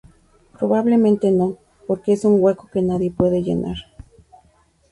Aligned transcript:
Probablemente 0.57 1.29
no, 1.29 1.59
porque 1.85 2.13
es 2.13 2.25
un 2.25 2.37
hueco 2.41 2.67
que 2.73 2.81
nadie 2.81 3.11
puede 3.11 3.43
llenar. 3.43 3.75